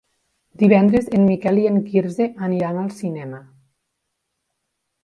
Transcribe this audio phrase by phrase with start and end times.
[0.61, 3.47] Divendres en Miquel i en Quirze aniran al cinema.